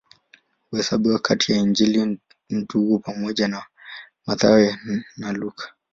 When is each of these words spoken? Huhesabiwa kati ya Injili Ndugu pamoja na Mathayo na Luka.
Huhesabiwa 0.69 1.19
kati 1.19 1.51
ya 1.51 1.57
Injili 1.57 2.19
Ndugu 2.49 2.99
pamoja 2.99 3.47
na 3.47 3.63
Mathayo 4.25 4.77
na 5.17 5.31
Luka. 5.33 5.73